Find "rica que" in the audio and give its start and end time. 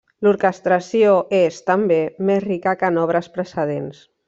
2.47-2.91